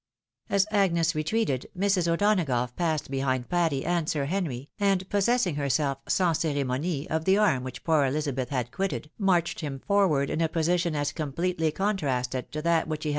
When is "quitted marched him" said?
8.71-9.77